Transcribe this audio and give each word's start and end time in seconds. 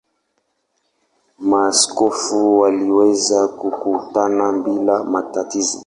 Maaskofu 1.39 2.59
waliweza 2.59 3.47
kukutana 3.47 4.51
bila 4.51 5.03
matatizo. 5.03 5.79